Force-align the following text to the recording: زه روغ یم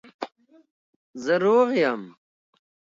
زه 1.23 1.33
روغ 1.43 1.69
یم 1.83 2.01